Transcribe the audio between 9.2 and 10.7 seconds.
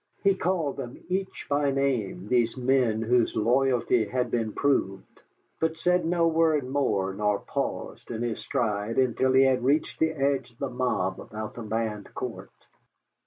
he had reached the edge of